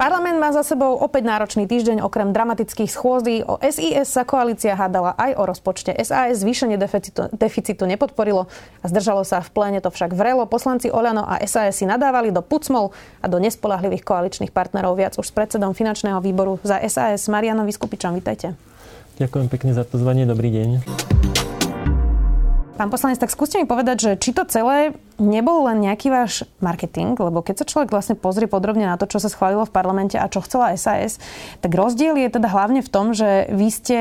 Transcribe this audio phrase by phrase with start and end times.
[0.00, 2.00] Parlament má za sebou opäť náročný týždeň.
[2.00, 5.92] Okrem dramatických schôzí o SIS sa koalícia hádala aj o rozpočte.
[6.00, 8.48] SAS zvýšenie deficitu, deficitu nepodporilo
[8.80, 10.48] a zdržalo sa v pléne to však vrelo.
[10.48, 14.96] Poslanci Oľano a SAS si nadávali do pucmov a do nespolahlivých koaličných partnerov.
[14.96, 18.16] Viac už s predsedom finančného výboru za SAS Marianom Vyskupičom.
[18.16, 18.56] Vítajte.
[19.20, 20.24] Ďakujem pekne za pozvanie.
[20.24, 21.49] Dobrý deň.
[22.80, 27.12] Pán poslanec, tak skúste mi povedať, že či to celé nebol len nejaký váš marketing,
[27.12, 30.32] lebo keď sa človek vlastne pozrie podrobne na to, čo sa schválilo v parlamente a
[30.32, 31.20] čo chcela SAS,
[31.60, 33.98] tak rozdiel je teda hlavne v tom, že vy ste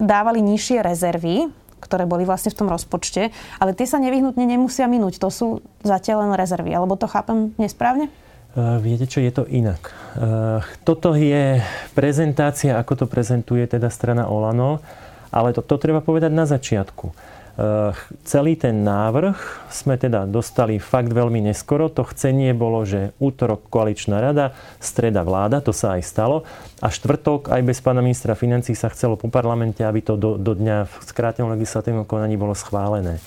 [0.00, 1.52] dávali nižšie rezervy,
[1.84, 5.20] ktoré boli vlastne v tom rozpočte, ale tie sa nevyhnutne nemusia minúť.
[5.20, 8.08] To sú zatiaľ len rezervy, alebo to chápem nesprávne?
[8.56, 9.92] Uh, viete čo, je to inak.
[10.16, 11.60] Uh, toto je
[11.92, 14.80] prezentácia, ako to prezentuje teda strana Olano,
[15.28, 17.31] ale to, to treba povedať na začiatku.
[17.52, 17.92] Eh,
[18.24, 21.92] celý ten návrh sme teda dostali fakt veľmi neskoro.
[21.92, 26.48] To chcenie bolo, že útorok koaličná rada, streda vláda, to sa aj stalo.
[26.80, 30.56] A štvrtok aj bez pána ministra financí sa chcelo po parlamente, aby to do, do
[30.56, 33.20] dňa v skrátenom legislatívnom konaní bolo schválené.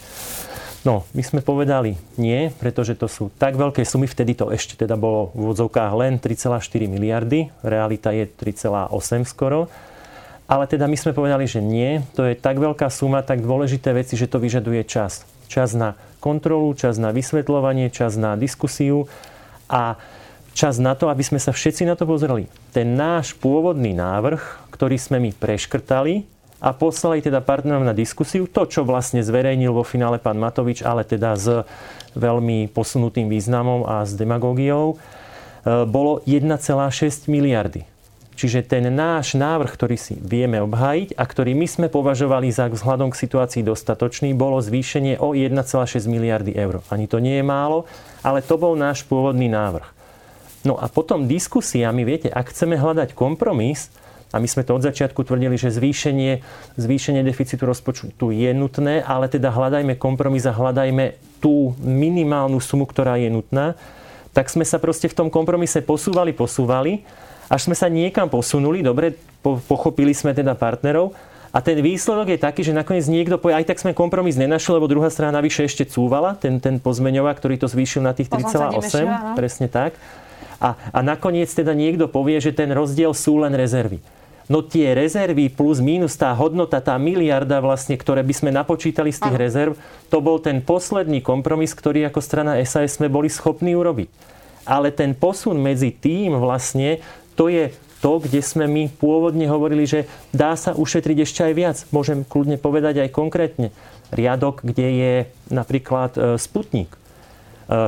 [0.82, 4.98] No, my sme povedali nie, pretože to sú tak veľké sumy, vtedy to ešte teda
[4.98, 8.90] bolo v úvodzovkách len 3,4 miliardy, realita je 3,8
[9.26, 9.70] skoro.
[10.46, 14.14] Ale teda my sme povedali, že nie, to je tak veľká suma, tak dôležité veci,
[14.14, 15.26] že to vyžaduje čas.
[15.50, 19.10] Čas na kontrolu, čas na vysvetľovanie, čas na diskusiu
[19.66, 19.98] a
[20.54, 22.46] čas na to, aby sme sa všetci na to pozreli.
[22.70, 26.30] Ten náš pôvodný návrh, ktorý sme my preškrtali
[26.62, 31.04] a poslali teda partnerom na diskusiu, to, čo vlastne zverejnil vo finále pán Matovič, ale
[31.04, 31.66] teda s
[32.16, 37.95] veľmi posunutým významom a s demagógiou, e, bolo 1,6 miliardy.
[38.36, 43.16] Čiže ten náš návrh, ktorý si vieme obhájiť a ktorý my sme považovali za vzhľadom
[43.16, 45.56] k situácii dostatočný, bolo zvýšenie o 1,6
[46.12, 46.84] miliardy eur.
[46.92, 47.88] Ani to nie je málo,
[48.28, 49.88] ale to bol náš pôvodný návrh.
[50.68, 53.88] No a potom diskusiami, viete, ak chceme hľadať kompromis,
[54.36, 56.44] a my sme to od začiatku tvrdili, že zvýšenie,
[56.76, 63.16] zvýšenie deficitu rozpočtu je nutné, ale teda hľadajme kompromis a hľadajme tú minimálnu sumu, ktorá
[63.16, 63.80] je nutná,
[64.36, 67.08] tak sme sa proste v tom kompromise posúvali, posúvali
[67.50, 71.14] až sme sa niekam posunuli, dobre, po, pochopili sme teda partnerov
[71.56, 74.92] a ten výsledok je taký, že nakoniec niekto povie, aj tak sme kompromis nenašli, lebo
[74.92, 79.72] druhá strana navyše ešte cúvala, ten, ten pozmeňovák, ktorý to zvýšil na tých 3,8, presne
[79.72, 79.96] tak.
[80.60, 84.04] A, a nakoniec teda niekto povie, že ten rozdiel sú len rezervy.
[84.46, 89.26] No tie rezervy plus minus tá hodnota, tá miliarda vlastne, ktoré by sme napočítali z
[89.26, 89.44] tých Aha.
[89.48, 89.74] rezerv,
[90.12, 94.12] to bol ten posledný kompromis, ktorý ako strana SAS sme boli schopní urobiť.
[94.68, 97.02] Ale ten posun medzi tým vlastne,
[97.36, 97.76] to je
[98.06, 101.78] to, kde sme my pôvodne hovorili, že dá sa ušetriť ešte aj viac.
[101.90, 103.74] Môžem kľudne povedať aj konkrétne.
[104.14, 105.14] Riadok, kde je
[105.50, 106.94] napríklad e, Sputnik.
[106.94, 106.98] E,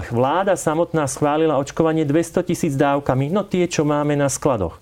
[0.10, 4.82] vláda samotná schválila očkovanie 200 tisíc dávkami, no tie, čo máme na skladoch.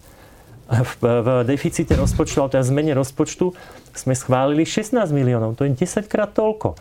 [0.65, 3.53] V, v deficite rozpočtu, ale teda zmene rozpočtu
[3.93, 5.59] sme schválili 16 miliónov.
[5.61, 6.73] To je 10 krát toľko.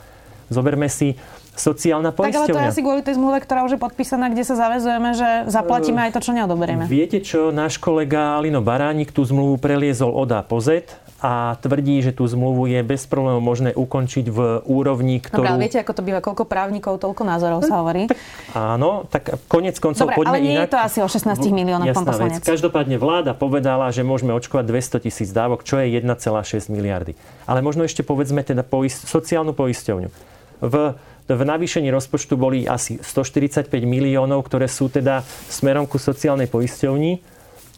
[0.49, 1.19] Zoberme si
[1.55, 2.47] sociálna poisťovňa.
[2.47, 5.11] Tak ale to je asi kvôli tej zmluve, ktorá už je podpísaná, kde sa zavezujeme,
[5.15, 6.85] že zaplatíme aj to, čo neodoberieme.
[6.91, 10.85] Viete čo, náš kolega Lino Baránik tú zmluvu preliezol od A po Z
[11.25, 14.39] a tvrdí, že tú zmluvu je bez problémov možné ukončiť v
[14.69, 15.41] úrovni, ktorú...
[15.41, 18.13] Dobre, viete, ako to býva, koľko právnikov, toľko názorov sa hovorí.
[18.13, 18.21] Tak,
[18.77, 20.69] áno, tak konec koncov Dobre, poďme ale nie inak.
[20.69, 22.45] je to asi o 16 miliónoch, pán poslanec.
[22.45, 22.53] Vec.
[22.53, 27.17] Každopádne vláda povedala, že môžeme očkovať 200 tisíc dávok, čo je 1,6 miliardy.
[27.49, 30.13] Ale možno ešte povedzme teda poist- sociálnu poisťovňu.
[30.61, 30.75] V
[31.25, 37.13] v navýšení rozpočtu boli asi 145 miliónov, ktoré sú teda smerom ku sociálnej poisťovni.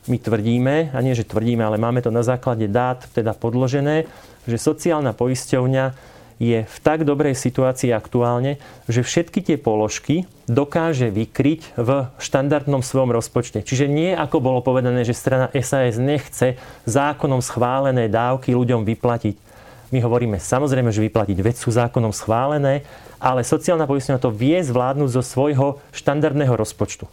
[0.07, 4.07] My tvrdíme, a nie, že tvrdíme, ale máme to na základe dát teda podložené,
[4.47, 8.61] že sociálna poisťovňa je v tak dobrej situácii aktuálne,
[8.93, 11.91] že všetky tie položky dokáže vykryť v
[12.21, 13.65] štandardnom svojom rozpočte.
[13.65, 19.47] Čiže nie ako bolo povedané, že strana SAS nechce zákonom schválené dávky ľuďom vyplatiť.
[19.95, 22.83] My hovoríme samozrejme, že vyplatiť veď sú zákonom schválené,
[23.23, 27.07] ale sociálna poisťovňa to vie zvládnuť zo svojho štandardného rozpočtu.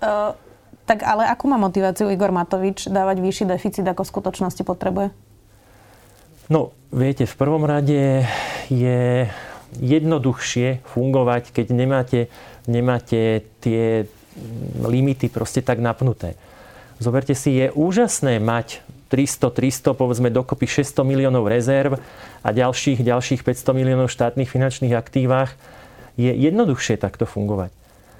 [0.00, 0.32] Uh,
[0.88, 5.10] tak ale akú má motiváciu Igor Matovič dávať vyšší deficit, ako v skutočnosti potrebuje?
[6.46, 8.22] No, viete, v prvom rade
[8.70, 9.26] je
[9.76, 12.20] jednoduchšie fungovať, keď nemáte,
[12.70, 14.06] nemáte tie
[14.78, 16.38] limity proste tak napnuté.
[17.02, 21.98] Zoberte si, je úžasné mať 300, 300, povedzme dokopy 600 miliónov rezerv
[22.42, 25.54] a ďalších, ďalších 500 miliónov štátnych finančných aktívach,
[26.18, 27.70] je jednoduchšie takto fungovať.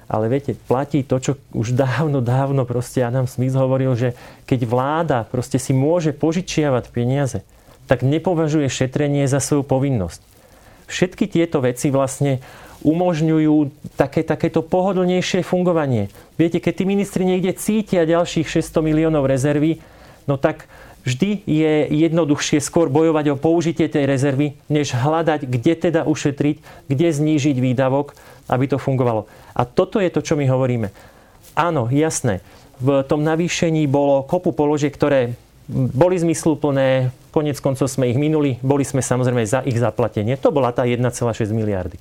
[0.07, 4.15] Ale viete, platí to, čo už dávno, dávno proste Adam Smith hovoril, že
[4.47, 7.43] keď vláda proste si môže požičiavať peniaze,
[7.91, 10.23] tak nepovažuje šetrenie za svoju povinnosť.
[10.87, 12.39] Všetky tieto veci vlastne
[12.87, 13.55] umožňujú
[13.99, 16.07] také, takéto pohodlnejšie fungovanie.
[16.39, 19.83] Viete, keď tí ministri niekde cítia ďalších 600 miliónov rezervy,
[20.27, 20.67] no tak
[21.07, 26.59] vždy je jednoduchšie skôr bojovať o použitie tej rezervy, než hľadať, kde teda ušetriť,
[26.91, 28.11] kde znížiť výdavok,
[28.51, 29.25] aby to fungovalo.
[29.55, 30.91] A toto je to, čo my hovoríme.
[31.55, 32.43] Áno, jasné,
[32.77, 35.33] v tom navýšení bolo kopu položiek, ktoré
[35.67, 40.39] boli zmysluplné, konec koncov sme ich minuli, boli sme samozrejme za ich zaplatenie.
[40.39, 41.03] To bola tá 1,6
[41.51, 41.99] miliardy.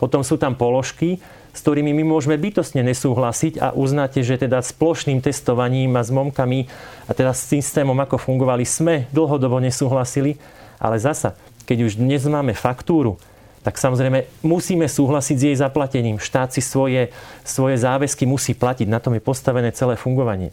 [0.00, 1.20] Potom sú tam položky,
[1.52, 6.08] s ktorými my môžeme bytostne nesúhlasiť a uznáte, že teda s plošným testovaním a s
[6.08, 6.64] momkami
[7.04, 10.40] a teda s systémom, ako fungovali, sme dlhodobo nesúhlasili.
[10.80, 11.36] Ale zasa,
[11.68, 13.20] keď už dnes máme faktúru,
[13.62, 16.18] tak samozrejme musíme súhlasiť s jej zaplatením.
[16.18, 17.14] Štát si svoje,
[17.46, 18.90] svoje záväzky musí platiť.
[18.90, 20.50] Na tom je postavené celé fungovanie.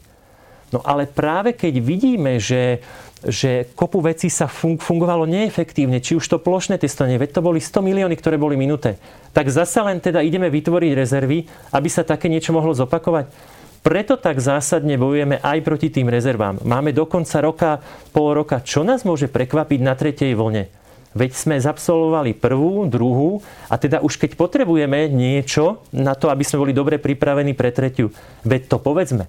[0.70, 2.78] No ale práve keď vidíme, že,
[3.26, 7.84] že kopu vecí sa fungovalo neefektívne, či už to plošné testovanie, veď to boli 100
[7.84, 8.96] milióny, ktoré boli minuté,
[9.36, 11.44] tak zasa len teda ideme vytvoriť rezervy,
[11.76, 13.60] aby sa také niečo mohlo zopakovať.
[13.80, 16.60] Preto tak zásadne bojujeme aj proti tým rezervám.
[16.68, 17.72] Máme do konca roka,
[18.12, 18.60] pol roka.
[18.60, 20.68] Čo nás môže prekvapiť na tretej vlne?
[21.16, 26.62] Veď sme zabsolvovali prvú, druhú a teda už keď potrebujeme niečo na to, aby sme
[26.62, 28.14] boli dobre pripravení pre tretiu,
[28.46, 29.26] veď to povedzme.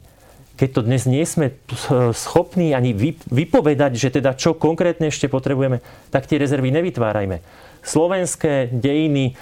[0.60, 1.56] Keď to dnes nie sme
[2.12, 2.92] schopní ani
[3.32, 5.80] vypovedať, že teda čo konkrétne ešte potrebujeme,
[6.12, 7.40] tak tie rezervy nevytvárajme.
[7.80, 9.40] Slovenské dejiny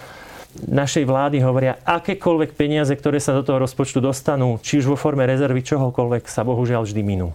[0.63, 5.27] našej vlády hovoria, akékoľvek peniaze, ktoré sa do toho rozpočtu dostanú, či už vo forme
[5.27, 7.35] rezervy čohokoľvek, sa bohužiaľ vždy minú.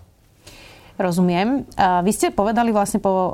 [0.93, 1.65] Rozumiem.
[1.73, 3.33] A vy ste povedali vlastne po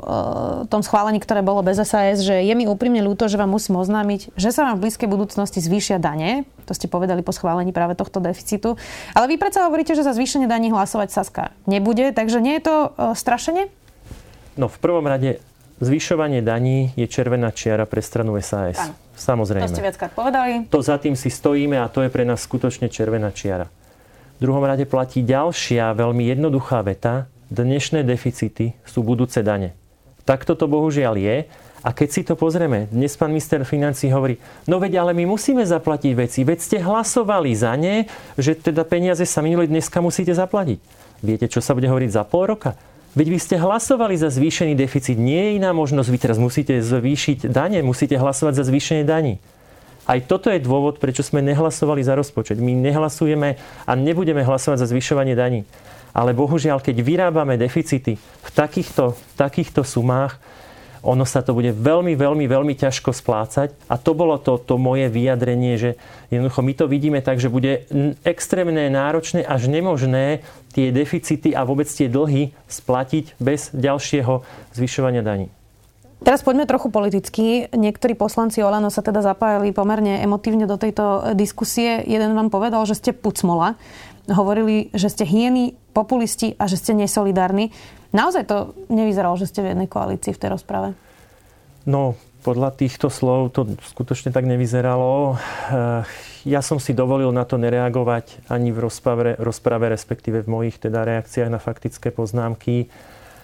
[0.72, 4.32] tom schválení, ktoré bolo bez SAS, že je mi úprimne ľúto, že vám musím oznámiť,
[4.32, 6.48] že sa vám v blízkej budúcnosti zvýšia dane.
[6.64, 8.80] To ste povedali po schválení práve tohto deficitu.
[9.12, 12.76] Ale vy predsa hovoríte, že za zvýšenie daní hlasovať Saska nebude, takže nie je to
[12.96, 13.68] uh, strašenie?
[14.56, 15.44] No v prvom rade
[15.84, 18.80] zvyšovanie daní je červená čiara pre stranu SAS.
[18.80, 18.96] Áno.
[19.20, 19.68] Samozrejme.
[19.68, 20.64] To ste viackrát povedali.
[20.72, 23.68] To za tým si stojíme a to je pre nás skutočne červená čiara.
[24.40, 29.74] V druhom rade platí ďalšia veľmi jednoduchá veta, dnešné deficity sú budúce dane.
[30.24, 31.36] Takto to bohužiaľ je.
[31.80, 34.36] A keď si to pozrieme, dnes pán minister financí hovorí,
[34.68, 38.04] no veď ale my musíme zaplatiť veci, veď ste hlasovali za ne,
[38.36, 40.76] že teda peniaze sa minuli, dneska musíte zaplatiť.
[41.24, 42.76] Viete, čo sa bude hovoriť za pol roka?
[43.16, 45.18] Veď vy ste hlasovali za zvýšený deficit.
[45.18, 46.08] Nie je iná možnosť.
[46.14, 49.42] Vy teraz musíte zvýšiť dane, musíte hlasovať za zvýšenie daní.
[50.06, 52.62] Aj toto je dôvod, prečo sme nehlasovali za rozpočet.
[52.62, 53.58] My nehlasujeme
[53.88, 55.66] a nebudeme hlasovať za zvyšovanie daní.
[56.10, 60.38] Ale bohužiaľ, keď vyrábame deficity v takýchto, v takýchto sumách,
[61.00, 63.72] ono sa to bude veľmi, veľmi, veľmi ťažko splácať.
[63.88, 65.90] A to bolo to, to moje vyjadrenie, že
[66.28, 67.88] jednoducho my to vidíme tak, že bude
[68.20, 70.44] extrémne náročné až nemožné
[70.76, 74.44] tie deficity a vôbec tie dlhy splatiť bez ďalšieho
[74.76, 75.48] zvyšovania daní.
[76.20, 77.64] Teraz poďme trochu politicky.
[77.72, 82.04] Niektorí poslanci Olano sa teda zapájali pomerne emotívne do tejto diskusie.
[82.04, 83.80] Jeden vám povedal, že ste pucmola
[84.28, 87.72] hovorili, že ste hieny, populisti a že ste nesolidárni.
[88.10, 88.56] Naozaj to
[88.90, 90.98] nevyzeralo, že ste v jednej koalícii v tej rozprave?
[91.86, 95.36] No, podľa týchto slov to skutočne tak nevyzeralo.
[95.36, 96.04] Eh,
[96.48, 101.04] ja som si dovolil na to nereagovať ani v rozprave, rozprave respektíve v mojich teda
[101.04, 102.88] reakciách na faktické poznámky.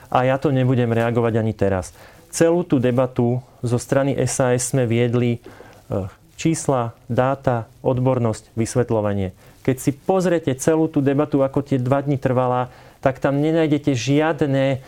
[0.09, 1.93] A ja to nebudem reagovať ani teraz.
[2.33, 6.09] Celú tú debatu zo strany SAS sme viedli eh,
[6.41, 9.33] čísla, dáta, odbornosť, vysvetľovanie.
[9.67, 12.71] Keď si pozrete celú tú debatu, ako tie dva dni trvala,
[13.03, 14.79] tak tam nenájdete žiadne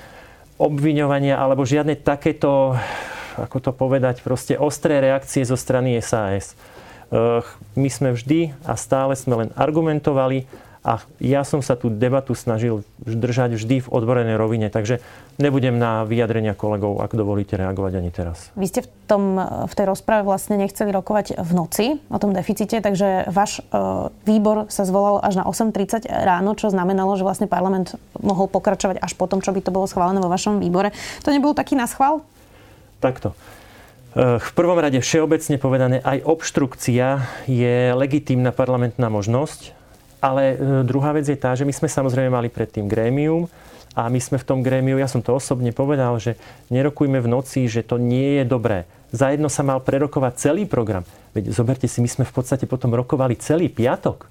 [0.54, 2.78] obviňovania alebo žiadne takéto,
[3.34, 6.54] ako to povedať, proste ostré reakcie zo strany SAS.
[7.74, 10.46] My sme vždy a stále sme len argumentovali
[10.86, 15.02] a ja som sa tú debatu snažil držať vždy v odborenej rovine, takže
[15.42, 18.50] nebudem na vyjadrenia kolegov, ak dovolíte, reagovať ani teraz.
[18.54, 22.78] Vy ste v, tom, v tej rozprave vlastne nechceli rokovať v noci o tom deficite,
[22.78, 23.62] takže váš e,
[24.26, 29.12] výbor sa zvolal až na 8.30 ráno, čo znamenalo, že vlastne parlament mohol pokračovať až
[29.14, 30.94] po tom, čo by to bolo schválené vo vašom výbore.
[31.22, 32.22] To nebol taký naschvál?
[32.98, 33.34] Takto.
[34.18, 39.77] E, v prvom rade všeobecne povedané, aj obštrukcia je legitímna parlamentná možnosť
[40.18, 43.46] ale e, druhá vec je tá, že my sme samozrejme mali predtým grémium
[43.98, 46.38] a my sme v tom grémiu, ja som to osobne povedal, že
[46.70, 48.86] nerokujme v noci, že to nie je dobré.
[49.10, 51.02] Zajedno sa mal prerokovať celý program.
[51.32, 54.28] Veď zoberte si, my sme v podstate potom rokovali celý piatok.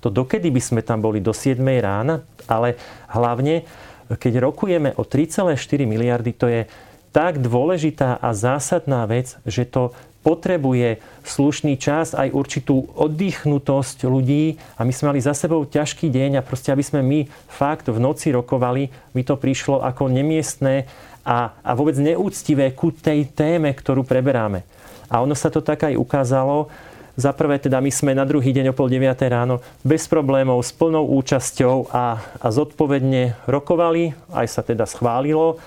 [0.00, 2.80] To dokedy by sme tam boli do 7 rána, ale
[3.12, 3.68] hlavne,
[4.08, 5.52] keď rokujeme o 3,4
[5.84, 6.64] miliardy, to je
[7.10, 14.84] tak dôležitá a zásadná vec, že to potrebuje slušný čas, aj určitú oddychnutosť ľudí a
[14.84, 18.28] my sme mali za sebou ťažký deň a proste, aby sme my fakt v noci
[18.32, 20.84] rokovali, mi to prišlo ako nemiestné
[21.24, 24.64] a, a vôbec neúctivé ku tej téme, ktorú preberáme.
[25.08, 26.70] A ono sa to tak aj ukázalo.
[27.18, 30.72] Za prvé teda my sme na druhý deň o pol 9 ráno bez problémov, s
[30.72, 35.60] plnou účasťou a, a zodpovedne rokovali, aj sa teda schválilo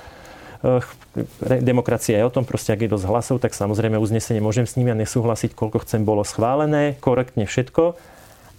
[1.60, 4.96] demokracia je o tom, proste ak je dosť hlasov, tak samozrejme uznesenie môžem s nimi
[4.96, 8.00] a nesúhlasiť, koľko chcem, bolo schválené, korektne všetko.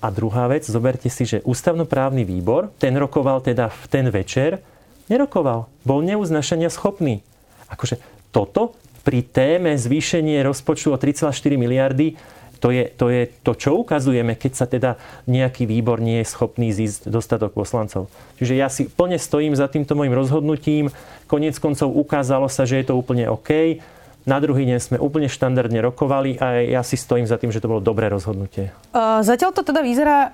[0.05, 4.61] A druhá vec, zoberte si, že ústavnoprávny výbor, ten rokoval teda v ten večer,
[5.09, 5.65] nerokoval.
[5.89, 7.25] Bol neuznašania schopný.
[7.73, 7.97] Akože
[8.29, 12.21] toto pri téme zvýšenie rozpočtu o 3,4 miliardy
[12.65, 14.97] to je, to je to, čo ukazujeme, keď sa teda
[15.29, 18.09] nejaký výbor nie je schopný zísť dostatok poslancov.
[18.41, 20.89] Čiže ja si plne stojím za týmto môjim rozhodnutím.
[21.29, 23.85] Konec koncov ukázalo sa, že je to úplne OK.
[24.25, 27.69] Na druhý deň sme úplne štandardne rokovali a ja si stojím za tým, že to
[27.69, 28.73] bolo dobré rozhodnutie.
[29.21, 30.33] Zatiaľ to teda vyzerá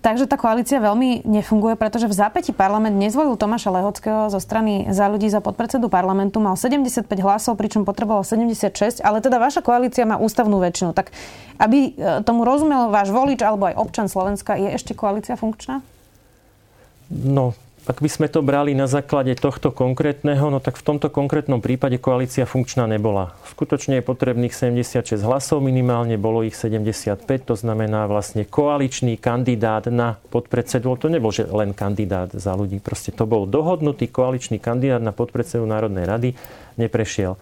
[0.00, 4.88] tak, že tá koalícia veľmi nefunguje, pretože v zápäti parlament nezvolil Tomáša Lehockého zo strany
[4.96, 6.40] za ľudí za podpredsedu parlamentu.
[6.40, 10.96] Mal 75 hlasov, pričom potreboval 76, ale teda vaša koalícia má ústavnú väčšinu.
[10.96, 11.12] Tak
[11.60, 15.84] aby tomu rozumel váš volič alebo aj občan Slovenska, je ešte koalícia funkčná?
[17.12, 17.52] No,
[17.88, 21.96] ak by sme to brali na základe tohto konkrétneho, no tak v tomto konkrétnom prípade
[21.96, 23.32] koalícia funkčná nebola.
[23.48, 30.20] Skutočne je potrebných 76 hlasov, minimálne bolo ich 75, to znamená vlastne koaličný kandidát na
[30.28, 31.00] podpredsedu.
[31.00, 35.64] To nebol že len kandidát za ľudí, proste to bol dohodnutý koaličný kandidát na podpredsedu
[35.64, 36.28] Národnej rady,
[36.76, 37.40] neprešiel.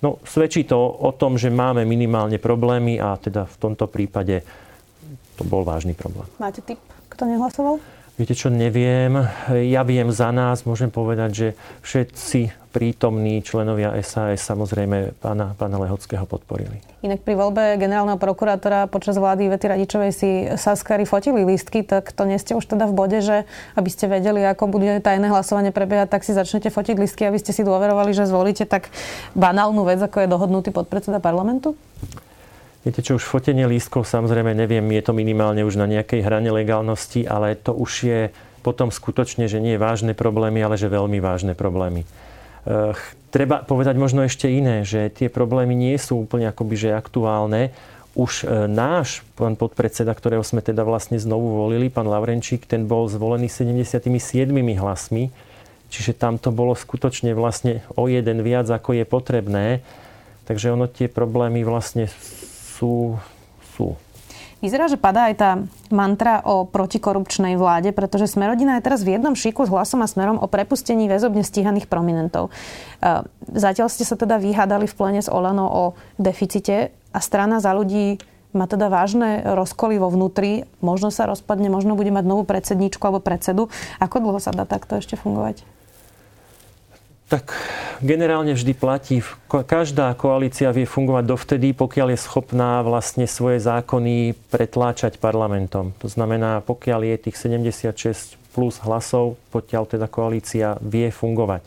[0.00, 4.40] No, svedčí to o tom, že máme minimálne problémy a teda v tomto prípade
[5.36, 6.24] to bol vážny problém.
[6.40, 6.80] Máte tip,
[7.12, 7.84] kto nehlasoval?
[8.14, 9.26] Viete čo, neviem.
[9.50, 11.48] Ja viem za nás, môžem povedať, že
[11.82, 16.78] všetci prítomní členovia SAS samozrejme pána, pána Lehockého podporili.
[17.02, 22.22] Inak pri voľbe generálneho prokurátora počas vlády Vety Radičovej si Saskari fotili lístky, tak to
[22.22, 26.14] nie ste už teda v bode, že aby ste vedeli, ako bude tajné hlasovanie prebiehať,
[26.14, 28.94] tak si začnete fotiť lístky, aby ste si dôverovali, že zvolíte tak
[29.34, 31.74] banálnu vec, ako je dohodnutý podpredseda parlamentu?
[32.84, 37.24] Viete čo, už fotenie lístkov, samozrejme neviem, je to minimálne už na nejakej hrane legálnosti,
[37.24, 38.20] ale to už je
[38.60, 42.04] potom skutočne, že nie vážne problémy, ale že veľmi vážne problémy.
[42.04, 42.92] E,
[43.32, 47.72] treba povedať možno ešte iné, že tie problémy nie sú úplne akoby že aktuálne.
[48.12, 53.08] Už e, náš pán podpredseda, ktorého sme teda vlastne znovu volili, pán Lavrenčík, ten bol
[53.08, 54.12] zvolený 77
[54.76, 55.32] hlasmi,
[55.88, 59.80] čiže tam to bolo skutočne vlastne o jeden viac, ako je potrebné.
[60.44, 62.12] Takže ono tie problémy vlastne
[62.74, 63.14] sú,
[63.78, 63.94] sú.
[64.64, 65.50] Vyzerá, že padá aj tá
[65.92, 70.40] mantra o protikorupčnej vláde, pretože Smerodina je teraz v jednom šiku s hlasom a smerom
[70.40, 72.48] o prepustení väzobne stíhaných prominentov.
[72.48, 75.84] E, zatiaľ ste sa teda vyhádali v plene s Olano o
[76.16, 78.16] deficite a strana za ľudí
[78.56, 80.64] má teda vážne rozkoly vo vnútri.
[80.80, 83.68] Možno sa rozpadne, možno bude mať novú predsedníčku alebo predsedu.
[84.00, 85.73] Ako dlho sa dá takto ešte fungovať?
[87.34, 87.50] Tak
[87.98, 89.18] generálne vždy platí.
[89.50, 95.90] Každá koalícia vie fungovať dovtedy, pokiaľ je schopná vlastne svoje zákony pretláčať parlamentom.
[95.98, 101.66] To znamená, pokiaľ je tých 76 plus hlasov, pokiaľ teda koalícia vie fungovať.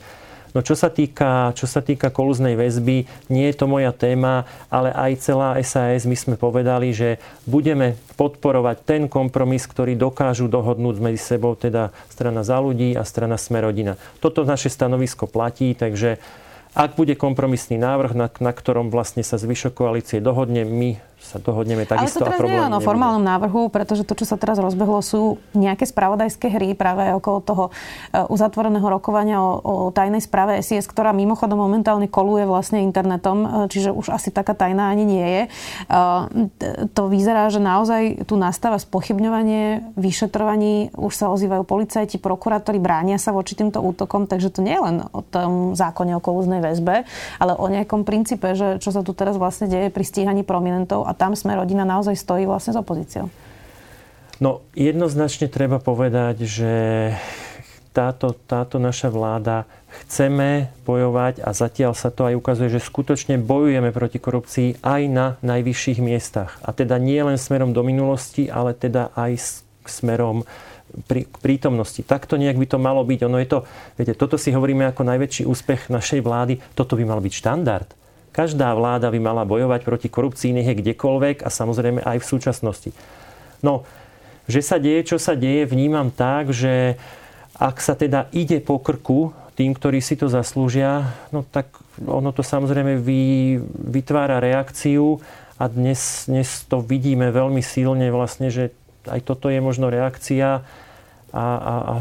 [0.57, 4.89] No čo sa týka, čo sa týka kolúznej väzby, nie je to moja téma, ale
[4.89, 11.21] aj celá SAS my sme povedali, že budeme podporovať ten kompromis, ktorý dokážu dohodnúť medzi
[11.21, 14.01] sebou, teda strana za ľudí a strana Smerodina.
[14.17, 16.17] Toto naše stanovisko platí, takže
[16.73, 21.89] ak bude kompromisný návrh, na, na ktorom vlastne sa zvyšok koalície dohodne, my sa dohodneme
[21.89, 22.21] takisto.
[22.21, 25.41] Ale to teraz nie je o formálnom návrhu, pretože to, čo sa teraz rozbehlo, sú
[25.57, 27.71] nejaké spravodajské hry práve okolo toho e,
[28.29, 33.89] uzatvoreného rokovania o, o tajnej správe SIS, ktorá mimochodom momentálne koluje vlastne internetom, e, čiže
[33.97, 35.43] už asi taká tajná ani nie je.
[35.43, 35.49] E,
[36.93, 43.33] to vyzerá, že naozaj tu nastáva spochybňovanie vyšetrovaní, už sa ozývajú policajti, prokurátori, bránia sa
[43.33, 47.09] voči týmto útokom, takže to nie je len o tom zákone o kolúznej väzbe,
[47.41, 51.15] ale o nejakom princípe, že čo sa tu teraz vlastne deje pri stíhaní prominentov a
[51.15, 53.31] tam sme rodina naozaj stojí vlastne s opozíciou.
[54.37, 56.73] No jednoznačne treba povedať, že
[57.89, 59.65] táto, táto naša vláda
[60.05, 65.27] chceme bojovať a zatiaľ sa to aj ukazuje, že skutočne bojujeme proti korupcii aj na
[65.41, 66.61] najvyšších miestach.
[66.61, 70.45] A teda nie len smerom do minulosti, ale teda aj smerom
[71.09, 72.05] pri, prítomnosti.
[72.05, 73.19] Takto nejak by to malo byť.
[73.25, 73.59] Ono je to,
[73.97, 76.61] viete, toto si hovoríme ako najväčší úspech našej vlády.
[76.77, 77.89] Toto by mal byť štandard.
[78.37, 82.93] Každá vláda by mala bojovať proti korupcii, nech je kdekoľvek a samozrejme aj v súčasnosti.
[83.65, 83.81] No,
[84.45, 87.01] že sa deje, čo sa deje, vnímam tak, že
[87.57, 91.73] ak sa teda ide po krku tým, ktorí si to zaslúžia, no tak
[92.05, 95.17] ono to samozrejme vy, vytvára reakciu
[95.57, 98.69] a dnes, dnes to vidíme veľmi silne vlastne, že
[99.09, 100.61] aj toto je možno reakcia
[101.33, 101.93] a, a, a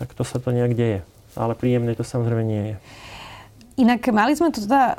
[0.00, 1.04] tak to sa to nejak deje.
[1.36, 2.76] Ale príjemné to samozrejme nie je.
[3.76, 4.96] Inak mali sme tu teda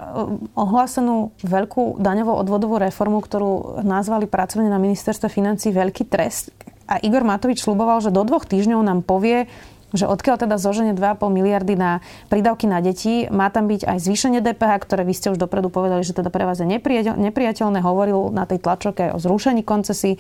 [0.54, 6.54] ohlásenú veľkú daňovú odvodovú reformu, ktorú nazvali pracovne na ministerstve financí veľký trest.
[6.86, 9.50] A Igor Matovič sluboval, že do dvoch týždňov nám povie,
[9.96, 14.44] že odkiaľ teda zoženie 2,5 miliardy na prídavky na deti, má tam byť aj zvýšenie
[14.44, 17.80] DPH, ktoré vy ste už dopredu povedali, že teda pre vás je nepriateľné.
[17.80, 20.20] Hovoril na tej tlačoke o zrušení koncesí.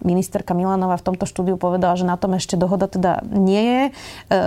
[0.00, 3.82] Ministerka Milanová v tomto štúdiu povedala, že na tom ešte dohoda teda nie je.
[3.84, 3.90] E,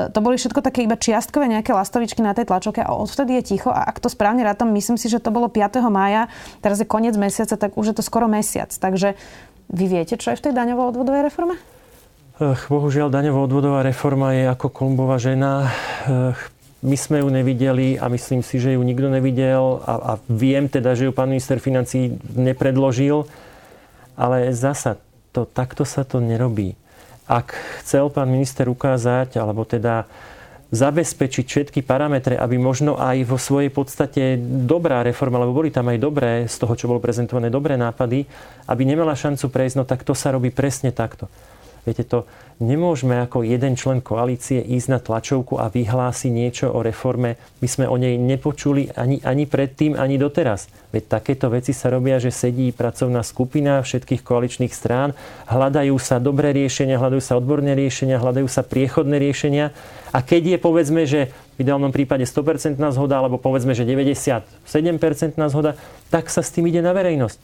[0.10, 3.70] to boli všetko také iba čiastkové nejaké lastovičky na tej tlačoke a odvtedy je ticho.
[3.70, 5.77] A ak to správne rátam, myslím si, že to bolo 5.
[5.93, 6.25] mája,
[6.65, 8.74] teraz je koniec mesiaca, tak už je to skoro mesiac.
[8.74, 9.13] Takže
[9.70, 11.62] vy viete, čo je v tej daňovo-odvodovej reforme?
[12.42, 15.70] Bohužiaľ, daňovo-odvodová reforma je ako Kolumbová žena.
[16.82, 20.98] My sme ju nevideli a myslím si, že ju nikto nevidel a, a viem teda,
[20.98, 23.30] že ju pán minister financí nepredložil.
[24.18, 24.98] Ale zasa,
[25.30, 26.74] to, takto sa to nerobí.
[27.30, 27.54] Ak
[27.86, 30.10] chcel pán minister ukázať, alebo teda
[30.74, 36.02] zabezpečiť všetky parametre, aby možno aj vo svojej podstate dobrá reforma, lebo boli tam aj
[36.02, 38.25] dobré, z toho, čo bolo prezentované, dobré nápady,
[38.66, 41.30] aby nemala šancu prejsť, no tak to sa robí presne takto.
[41.84, 42.24] Viete to,
[42.63, 47.36] nemôžeme ako jeden člen koalície ísť na tlačovku a vyhlásiť niečo o reforme.
[47.60, 50.72] My sme o nej nepočuli ani, ani predtým, ani doteraz.
[50.96, 55.12] Veď takéto veci sa robia, že sedí pracovná skupina všetkých koaličných strán,
[55.52, 59.75] hľadajú sa dobré riešenia, hľadajú sa odborné riešenia, hľadajú sa priechodné riešenia.
[60.16, 64.48] A keď je povedzme, že v ideálnom prípade 100% zhoda, alebo povedzme, že 97%
[65.52, 65.75] zhoda,
[66.08, 67.38] tak sa s tým ide na verejnosť.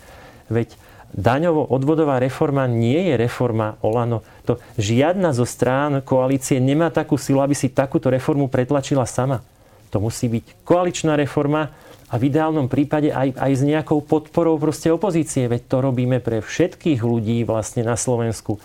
[0.48, 0.80] Veď
[1.14, 4.22] daňovo-odvodová reforma nie je reforma Olano.
[4.46, 9.42] To žiadna zo strán koalície nemá takú silu, aby si takúto reformu pretlačila sama.
[9.90, 11.74] To musí byť koaličná reforma
[12.10, 15.50] a v ideálnom prípade aj, aj s nejakou podporou proste opozície.
[15.50, 18.62] Veď to robíme pre všetkých ľudí vlastne na Slovensku.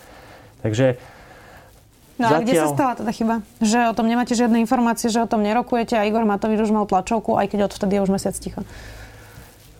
[0.61, 0.97] Takže
[2.15, 3.43] No a kde sa stala teda chyba?
[3.59, 6.87] Že o tom nemáte žiadne informácie, že o tom nerokujete a Igor Matovič už mal
[6.87, 8.63] tlačovku, aj keď odvtedy je už mesiac ticho.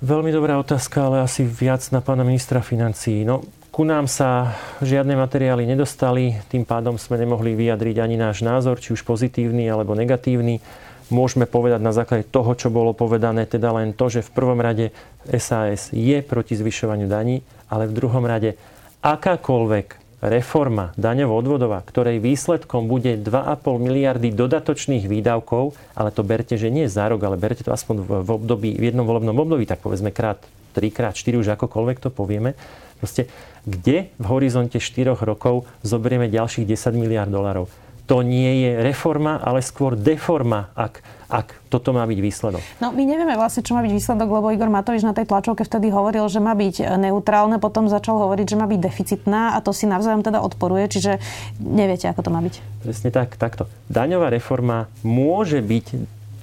[0.05, 3.25] Veľmi dobrá otázka, ale asi viac na pána ministra financí.
[3.25, 3.41] No,
[3.73, 4.53] ku nám sa
[4.85, 9.97] žiadne materiály nedostali, tým pádom sme nemohli vyjadriť ani náš názor, či už pozitívny alebo
[9.97, 10.61] negatívny.
[11.09, 14.93] Môžeme povedať na základe toho, čo bolo povedané, teda len to, že v prvom rade
[15.25, 18.61] SAS je proti zvyšovaniu daní, ale v druhom rade
[19.01, 26.89] akákoľvek reforma daňovo-odvodová, ktorej výsledkom bude 2,5 miliardy dodatočných výdavkov, ale to berte, že nie
[26.89, 30.41] za rok, ale berte to aspoň v, období, v jednom volebnom období, tak povedzme krát
[30.73, 32.57] 3 krát 4, už akokoľvek to povieme.
[32.99, 33.31] Proste,
[33.63, 37.71] kde v horizonte 4 rokov zoberieme ďalších 10 miliard dolarov?
[38.05, 42.61] To nie je reforma, ale skôr deforma, ak ak toto má byť výsledok?
[42.77, 45.89] No my nevieme vlastne, čo má byť výsledok, lebo Igor Matovič na tej tlačovke vtedy
[45.89, 49.89] hovoril, že má byť neutrálne, potom začal hovoriť, že má byť deficitná a to si
[49.89, 51.17] navzájom teda odporuje, čiže
[51.57, 52.85] neviete, ako to má byť.
[52.85, 53.65] Presne tak, takto.
[53.89, 55.85] Daňová reforma môže byť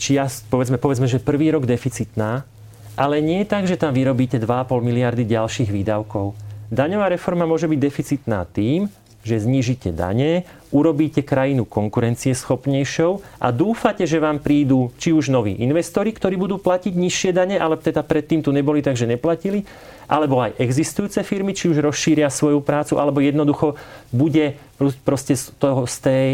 [0.02, 2.42] čias, povedzme, povedzme, že prvý rok deficitná,
[2.98, 6.34] ale nie je tak, že tam vyrobíte 2,5 miliardy ďalších výdavkov.
[6.74, 8.90] Daňová reforma môže byť deficitná tým,
[9.22, 10.42] že znížite dane,
[10.72, 16.96] urobíte krajinu konkurencieschopnejšou a dúfate, že vám prídu či už noví investori, ktorí budú platiť
[16.96, 19.68] nižšie dane, ale teda predtým tu neboli, takže neplatili,
[20.08, 23.76] alebo aj existujúce firmy, či už rozšíria svoju prácu, alebo jednoducho
[24.10, 24.56] bude
[25.04, 26.28] proste z toho z tej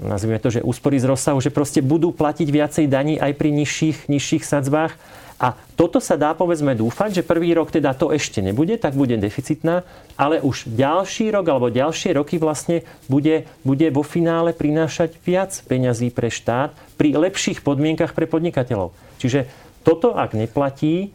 [0.00, 4.08] nazvime to, že úspory z rozsahu, že proste budú platiť viacej daní aj pri nižších,
[4.08, 4.96] nižších sadzbách
[5.36, 9.20] a toto sa dá povedzme dúfať, že prvý rok teda to ešte nebude, tak bude
[9.20, 9.84] deficitná,
[10.16, 16.08] ale už ďalší rok alebo ďalšie roky vlastne bude, bude vo finále prinášať viac peňazí
[16.08, 18.96] pre štát pri lepších podmienkach pre podnikateľov.
[19.20, 19.44] Čiže
[19.84, 21.12] toto, ak neplatí,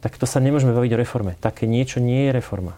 [0.00, 1.32] tak to sa nemôžeme baviť o reforme.
[1.36, 2.72] Také niečo nie je reforma.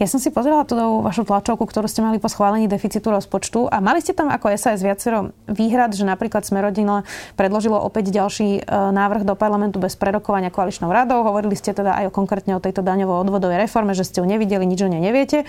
[0.00, 3.84] Ja som si pozrela tú vašu tlačovku, ktorú ste mali po schválení deficitu rozpočtu a
[3.84, 7.04] mali ste tam ako SAS viacero výhrad, že napríklad Smerodina
[7.36, 11.20] predložilo opäť ďalší e, návrh do parlamentu bez prerokovania koaličnou radou.
[11.20, 14.80] Hovorili ste teda aj o, konkrétne o tejto daňovo-odvodovej reforme, že ste ju nevideli, nič
[14.80, 15.44] o nej neviete.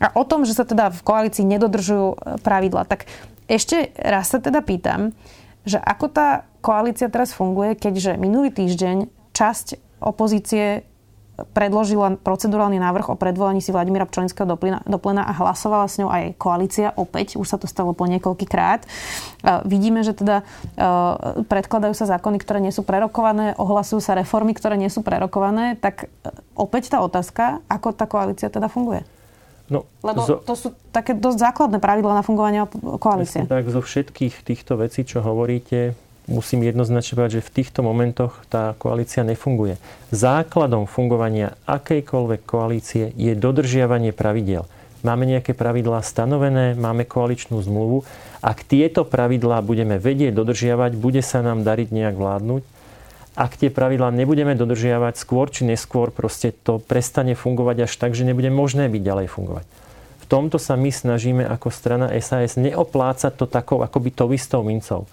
[0.00, 2.88] A o tom, že sa teda v koalícii nedodržujú e, pravidla.
[2.88, 3.04] Tak
[3.52, 5.12] ešte raz sa teda pýtam,
[5.68, 10.88] že ako tá koalícia teraz funguje, keďže minulý týždeň časť opozície
[11.52, 16.10] predložila procedurálny návrh o predvolaní si Vladimíra Pčolinského do, do plena a hlasovala s ňou
[16.12, 17.36] aj koalícia opäť.
[17.40, 18.84] Už sa to stalo po niekoľký krát.
[19.64, 20.84] Vidíme, že teda e,
[21.48, 25.80] predkladajú sa zákony, ktoré nie sú prerokované, ohlasujú sa reformy, ktoré nie sú prerokované.
[25.80, 26.06] Tak e,
[26.56, 29.04] opäť tá otázka, ako tá koalícia teda funguje?
[29.70, 32.66] No, Lebo zo, to sú také dosť základné pravidla na fungovanie
[32.98, 33.46] koalície.
[33.46, 35.94] Tak zo všetkých týchto vecí, čo hovoríte,
[36.30, 39.76] musím jednoznačne povedať, že v týchto momentoch tá koalícia nefunguje.
[40.14, 44.64] Základom fungovania akejkoľvek koalície je dodržiavanie pravidiel.
[45.00, 48.04] Máme nejaké pravidlá stanovené, máme koaličnú zmluvu.
[48.44, 52.62] Ak tieto pravidlá budeme vedieť dodržiavať, bude sa nám dariť nejak vládnuť.
[53.32, 58.28] Ak tie pravidlá nebudeme dodržiavať, skôr či neskôr proste to prestane fungovať až tak, že
[58.28, 59.66] nebude možné byť ďalej fungovať.
[60.20, 65.08] V tomto sa my snažíme ako strana SAS neoplácať to takou akoby to istou mincov.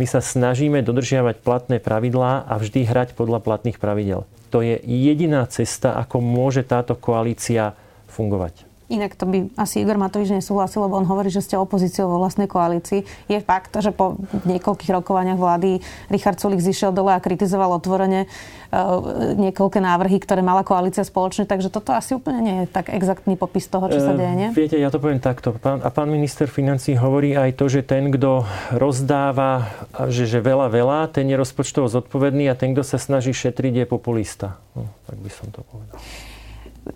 [0.00, 4.24] My sa snažíme dodržiavať platné pravidlá a vždy hrať podľa platných pravidel.
[4.48, 7.76] To je jediná cesta, ako môže táto koalícia
[8.08, 8.71] fungovať.
[8.92, 12.44] Inak to by asi Igor Matovič nesúhlasil, lebo on hovorí, že ste opozíciou vo vlastnej
[12.44, 13.08] koalícii.
[13.32, 15.80] Je fakt, že po niekoľkých rokovaniach vlády
[16.12, 21.72] Richard Sulik zišiel dole a kritizoval otvorene uh, niekoľké návrhy, ktoré mala koalícia spoločne, takže
[21.72, 24.48] toto asi úplne nie je tak exaktný popis toho, čo sa deje, nie?
[24.52, 25.56] Viete, ja to poviem takto.
[25.56, 28.44] Pán, a pán minister financí hovorí aj to, že ten, kto
[28.76, 29.72] rozdáva,
[30.12, 33.86] že, že veľa, veľa, ten je rozpočtovo zodpovedný a ten, kto sa snaží šetriť, je
[33.88, 34.60] populista.
[34.76, 35.96] No, tak by som to povedal.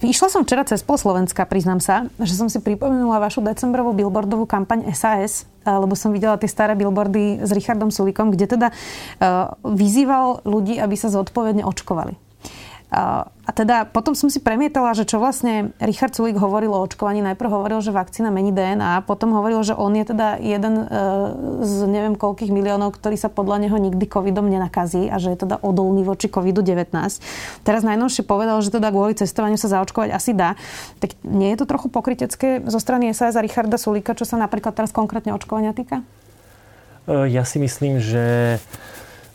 [0.04, 4.44] Išla som včera cez pol Slovenska, priznám sa, že som si pripomenula vašu decembrovú billboardovú
[4.44, 9.56] kampaň SAS, eh, lebo som videla tie staré billboardy s Richardom Sulikom, kde teda uh,
[9.64, 12.25] vyzýval ľudí, aby sa zodpovedne očkovali.
[12.86, 17.18] A teda potom som si premietala, že čo vlastne Richard Sulik hovoril o očkovaní.
[17.18, 20.84] Najprv hovoril, že vakcína mení DNA, potom hovoril, že on je teda jeden e,
[21.66, 25.58] z neviem koľkých miliónov, ktorý sa podľa neho nikdy covidom nenakazí a že je teda
[25.66, 26.94] odolný voči covidu-19.
[27.66, 30.54] Teraz najnovšie povedal, že teda kvôli cestovaniu sa zaočkovať asi dá.
[31.02, 34.78] Tak nie je to trochu pokrytecké zo strany SAS a Richarda Sulika, čo sa napríklad
[34.78, 36.06] teraz konkrétne očkovania týka?
[37.10, 38.58] E, ja si myslím, že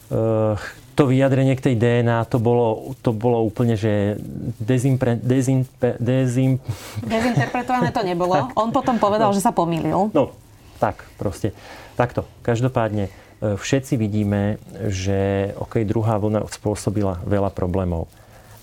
[0.07, 0.55] e,
[0.95, 4.19] to vyjadrenie k tej DNA, to bolo, to bolo úplne, že
[4.59, 6.59] dezimpre, dezimpe, dezim...
[7.01, 8.35] Dezinterpretované to nebolo.
[8.61, 9.35] On potom povedal, no.
[9.35, 10.11] že sa pomýlil.
[10.11, 10.35] No,
[10.77, 11.55] tak proste.
[11.95, 12.27] Takto.
[12.43, 13.11] Každopádne e,
[13.55, 18.11] všetci vidíme, že OK, druhá vlna spôsobila veľa problémov.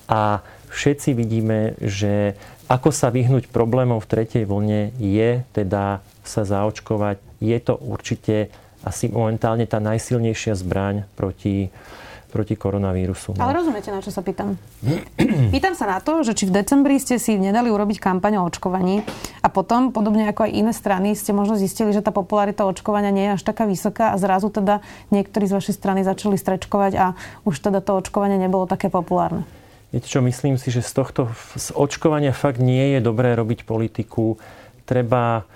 [0.09, 0.41] A
[0.73, 2.37] všetci vidíme, že
[2.69, 7.17] ako sa vyhnúť problémov v tretej vlne je teda sa zaočkovať.
[7.41, 8.53] Je to určite
[8.85, 11.73] asi momentálne tá najsilnejšia zbraň proti,
[12.29, 13.35] proti koronavírusu.
[13.35, 13.41] No.
[13.41, 14.61] Ale rozumiete, na čo sa pýtam?
[15.55, 19.01] pýtam sa na to, že či v decembri ste si nedali urobiť kampaň o očkovaní
[19.41, 23.25] a potom, podobne ako aj iné strany, ste možno zistili, že tá popularita očkovania nie
[23.33, 27.07] je až taká vysoká a zrazu teda niektorí z vašej strany začali strečkovať a
[27.49, 29.49] už teda to očkovanie nebolo také populárne.
[29.89, 34.37] Viete čo, myslím si, že z tohto z očkovania fakt nie je dobré robiť politiku.
[34.85, 35.49] Treba,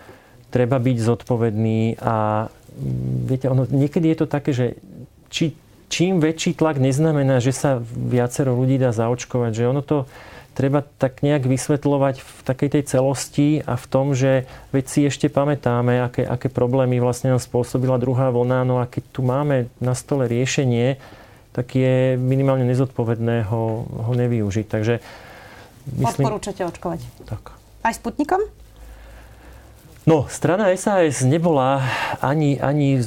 [0.48, 4.80] treba byť zodpovedný a mm, viete, ono, niekedy je to také, že
[5.28, 5.52] či
[5.92, 9.52] čím väčší tlak neznamená, že sa viacero ľudí dá zaočkovať.
[9.52, 10.08] Že ono to
[10.56, 15.28] treba tak nejak vysvetľovať v takej tej celosti a v tom, že veď si ešte
[15.28, 18.64] pamätáme, aké, aké problémy vlastne nám spôsobila druhá vlna.
[18.64, 20.96] No a keď tu máme na stole riešenie,
[21.52, 24.66] tak je minimálne nezodpovedné ho, ho nevyužiť.
[24.72, 24.94] Takže
[26.00, 26.24] myslím...
[26.24, 27.00] Odporúčate očkovať?
[27.28, 27.52] Tak.
[27.84, 28.40] Aj Sputnikom?
[30.02, 31.78] No, strana SAS nebola
[32.18, 32.98] ani, ani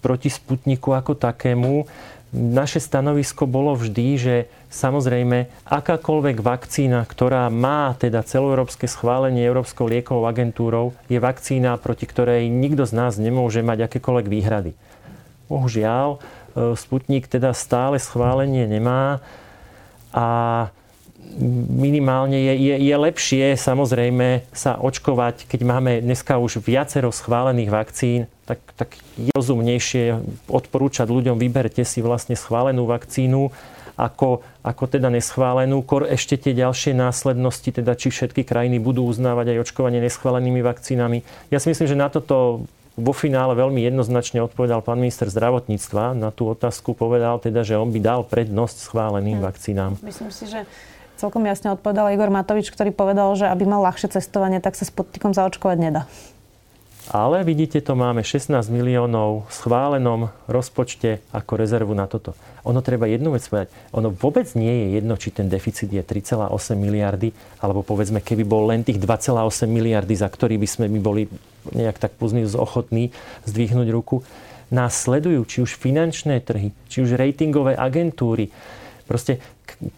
[0.00, 1.84] proti Sputniku ako takému
[2.32, 4.36] naše stanovisko bolo vždy, že
[4.68, 12.52] samozrejme akákoľvek vakcína, ktorá má teda celoeurópske schválenie Európskou liekovou agentúrou, je vakcína, proti ktorej
[12.52, 14.72] nikto z nás nemôže mať akékoľvek výhrady.
[15.48, 19.24] Bohužiaľ, e, Sputnik teda stále schválenie nemá
[20.12, 20.28] a
[21.68, 28.20] minimálne je, je, je lepšie samozrejme sa očkovať, keď máme dneska už viacero schválených vakcín,
[28.42, 30.18] tak, tak je rozumnejšie
[30.50, 33.54] odporúčať ľuďom, vyberte si vlastne schválenú vakcínu,
[33.98, 35.82] ako, ako teda neschválenú.
[35.82, 41.26] Kor ešte tie ďalšie následnosti, teda či všetky krajiny budú uznávať aj očkovanie neschválenými vakcínami.
[41.50, 42.66] Ja si myslím, že na toto
[42.98, 46.18] vo finále veľmi jednoznačne odpovedal pán minister zdravotníctva.
[46.18, 49.44] Na tú otázku povedal teda, že on by dal prednosť schváleným hm.
[49.44, 49.92] vakcínám.
[50.02, 50.66] Myslím si, že
[51.18, 54.94] celkom jasne odpovedal Igor Matovič, ktorý povedal, že aby mal ľahšie cestovanie, tak sa s
[54.94, 56.02] podtikom zaočkovať nedá.
[57.08, 62.36] Ale vidíte, to máme 16 miliónov v schválenom rozpočte ako rezervu na toto.
[62.68, 63.72] Ono treba jednu vec povedať.
[63.96, 67.32] Ono vôbec nie je jedno, či ten deficit je 3,8 miliardy,
[67.64, 71.32] alebo povedzme, keby bol len tých 2,8 miliardy, za ktorý by sme my boli
[71.72, 73.08] nejak tak pozný ochotní
[73.48, 74.20] zdvihnúť ruku.
[74.68, 78.52] Nás sledujú či už finančné trhy, či už ratingové agentúry.
[79.08, 79.40] Proste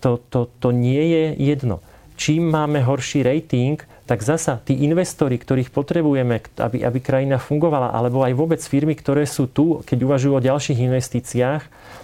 [0.01, 1.81] to, to, to nie je jedno.
[2.21, 8.21] Čím máme horší rating, tak zasa tí investori, ktorých potrebujeme, aby, aby krajina fungovala, alebo
[8.21, 11.63] aj vôbec firmy, ktoré sú tu, keď uvažujú o ďalších investíciách,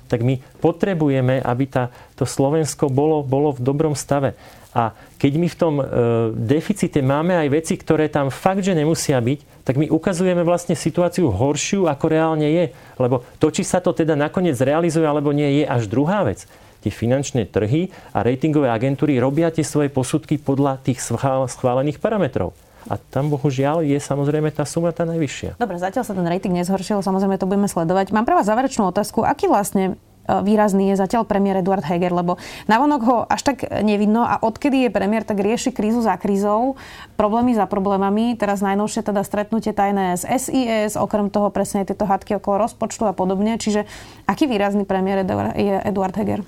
[0.08, 4.38] tak my potrebujeme, aby tá, to Slovensko bolo, bolo v dobrom stave.
[4.72, 5.84] A keď my v tom e,
[6.32, 11.28] deficite máme aj veci, ktoré tam fakt, že nemusia byť, tak my ukazujeme vlastne situáciu
[11.28, 12.64] horšiu, ako reálne je.
[12.96, 16.48] Lebo to, či sa to teda nakoniec realizuje alebo nie, je až druhá vec
[16.86, 22.54] tie finančné trhy a ratingové agentúry robia tie svoje posudky podľa tých schválených parametrov.
[22.86, 25.58] A tam bohužiaľ je samozrejme tá suma tá najvyššia.
[25.58, 28.14] Dobre, zatiaľ sa ten rating nezhoršil, samozrejme to budeme sledovať.
[28.14, 29.26] Mám pre vás záverečnú otázku.
[29.26, 29.98] Aký vlastne
[30.30, 32.38] e, výrazný je zatiaľ premiér Eduard Heger, lebo
[32.70, 36.78] navonok ho až tak nevidno a odkedy je premiér, tak rieši krízu za krízou,
[37.18, 38.38] problémy za problémami.
[38.38, 43.10] Teraz najnovšie teda stretnutie tajné s SIS, okrem toho presne tieto hádky okolo rozpočtu a
[43.10, 43.58] podobne.
[43.58, 43.82] Čiže
[44.30, 45.26] aký výrazný premiér
[45.58, 46.46] je Eduard Heger?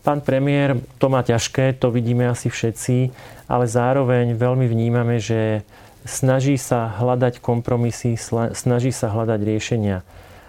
[0.00, 3.12] Pán premiér, to má ťažké, to vidíme asi všetci,
[3.44, 5.60] ale zároveň veľmi vnímame, že
[6.08, 8.16] snaží sa hľadať kompromisy,
[8.56, 10.00] snaží sa hľadať riešenia.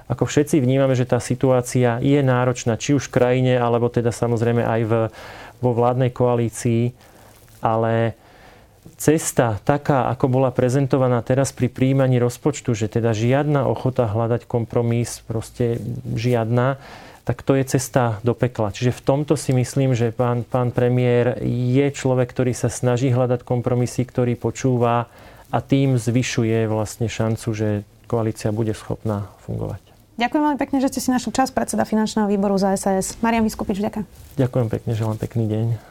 [0.08, 4.64] Ako všetci vnímame, že tá situácia je náročná, či už v krajine, alebo teda samozrejme
[4.64, 4.94] aj v,
[5.60, 6.96] vo vládnej koalícii,
[7.64, 8.16] ale
[8.96, 15.24] cesta taká, ako bola prezentovaná teraz pri príjmaní rozpočtu, že teda žiadna ochota hľadať kompromis,
[15.28, 15.80] proste
[16.16, 16.80] žiadna,
[17.21, 18.73] tak to je cesta do pekla.
[18.73, 23.45] Čiže v tomto si myslím, že pán, pán premiér je človek, ktorý sa snaží hľadať
[23.45, 25.10] kompromisy, ktorý počúva
[25.51, 27.67] a tým zvyšuje vlastne šancu, že
[28.10, 29.91] koalícia bude schopná fungovať.
[30.19, 33.17] Ďakujem veľmi pekne, že ste si našli čas, predseda finančného výboru za SAS.
[33.25, 34.05] Marian Vyskupič, ďakujem.
[34.38, 35.90] Ďakujem pekne, želám pekný deň.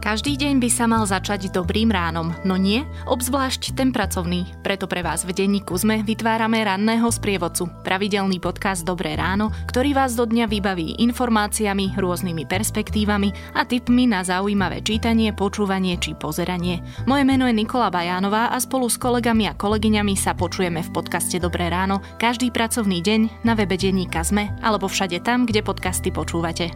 [0.00, 4.48] Každý deň by sa mal začať dobrým ránom, no nie, obzvlášť ten pracovný.
[4.64, 10.16] Preto pre vás v denníku ZME vytvárame ranného sprievodcu, pravidelný podcast Dobré ráno, ktorý vás
[10.16, 16.80] do dňa vybaví informáciami, rôznymi perspektívami a tipmi na zaujímavé čítanie, počúvanie či pozeranie.
[17.04, 21.36] Moje meno je Nikola Bajánová a spolu s kolegami a kolegyňami sa počujeme v podcaste
[21.36, 26.72] Dobré ráno každý pracovný deň na webe denníka ZME alebo všade tam, kde podcasty počúvate.